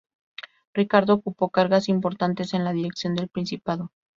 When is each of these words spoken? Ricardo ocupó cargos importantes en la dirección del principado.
Ricardo 0.73 1.13
ocupó 1.13 1.51
cargos 1.51 1.87
importantes 1.87 2.55
en 2.55 2.63
la 2.63 2.73
dirección 2.73 3.13
del 3.13 3.27
principado. 3.29 3.91